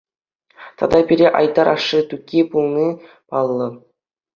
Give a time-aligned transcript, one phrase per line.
[0.77, 2.87] Тата пире Айтар ашшӗ Тукки пулни
[3.29, 3.67] паллӑ.